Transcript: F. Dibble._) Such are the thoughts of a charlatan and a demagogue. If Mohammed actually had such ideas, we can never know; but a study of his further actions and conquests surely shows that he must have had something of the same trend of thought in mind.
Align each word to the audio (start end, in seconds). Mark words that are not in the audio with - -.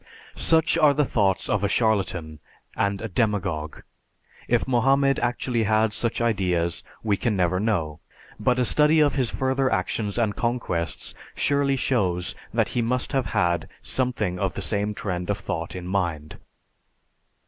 F. 0.01 0.07
Dibble._) 0.33 0.39
Such 0.43 0.77
are 0.79 0.93
the 0.95 1.05
thoughts 1.05 1.47
of 1.47 1.63
a 1.63 1.67
charlatan 1.67 2.39
and 2.75 3.01
a 3.03 3.07
demagogue. 3.07 3.83
If 4.47 4.67
Mohammed 4.67 5.19
actually 5.19 5.65
had 5.65 5.93
such 5.93 6.19
ideas, 6.21 6.83
we 7.03 7.17
can 7.17 7.35
never 7.35 7.59
know; 7.59 7.99
but 8.39 8.57
a 8.57 8.65
study 8.65 8.99
of 8.99 9.13
his 9.13 9.29
further 9.29 9.71
actions 9.71 10.17
and 10.17 10.35
conquests 10.35 11.13
surely 11.35 11.75
shows 11.75 12.33
that 12.51 12.69
he 12.69 12.81
must 12.81 13.11
have 13.11 13.27
had 13.27 13.69
something 13.83 14.39
of 14.39 14.55
the 14.55 14.63
same 14.63 14.95
trend 14.95 15.29
of 15.29 15.37
thought 15.37 15.75
in 15.75 15.85
mind. 15.85 16.39